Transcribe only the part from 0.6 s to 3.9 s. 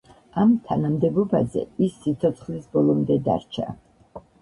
თანამდებობაზე ის სიცოცხლის ბოლომდე დარჩა.